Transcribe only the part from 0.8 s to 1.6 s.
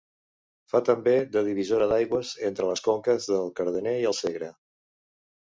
també de